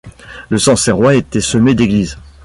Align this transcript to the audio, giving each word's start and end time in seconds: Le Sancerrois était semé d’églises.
Le 0.49 0.57
Sancerrois 0.57 1.13
était 1.13 1.41
semé 1.41 1.75
d’églises. 1.75 2.17